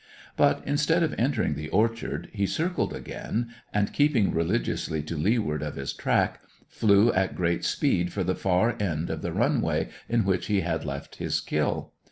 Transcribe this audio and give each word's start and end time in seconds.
But, 0.35 0.63
instead 0.65 1.03
of 1.03 1.13
entering 1.19 1.53
the 1.53 1.69
orchard, 1.69 2.27
he 2.33 2.47
circled 2.47 2.91
again, 2.91 3.49
and, 3.71 3.93
keeping 3.93 4.31
religiously 4.33 5.03
to 5.03 5.15
leeward 5.15 5.61
of 5.61 5.75
his 5.75 5.93
track, 5.93 6.41
flew 6.67 7.13
at 7.13 7.35
great 7.35 7.63
speed 7.63 8.11
for 8.11 8.23
the 8.23 8.33
far 8.33 8.75
end 8.79 9.11
of 9.11 9.21
the 9.21 9.31
run 9.31 9.61
way 9.61 9.89
in 10.09 10.25
which 10.25 10.47
he 10.47 10.61
had 10.61 10.85
left 10.85 11.17
his 11.17 11.39
kill. 11.39 11.93